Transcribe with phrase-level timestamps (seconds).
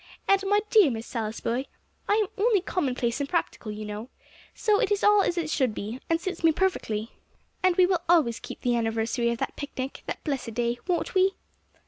[0.27, 1.67] And, my dear Miss Salisbury,
[2.09, 4.09] I am only commonplace and practical, you know;
[4.55, 7.11] so it is all as it should be, and suits me perfectly.
[7.61, 11.35] And we will always keep the anniversary of that picnic, that blessed day, won't we?"